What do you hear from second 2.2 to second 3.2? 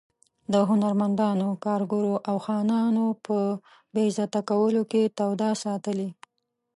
او خانانو